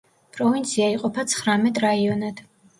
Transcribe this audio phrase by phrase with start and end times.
[0.37, 2.47] პროვინცია იყოფა ცხრამეტ რაიონად.